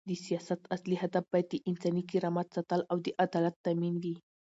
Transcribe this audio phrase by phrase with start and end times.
[0.09, 4.15] د سیاست اصلي هدف باید د انساني کرامت ساتل او د عدالت تامین وي.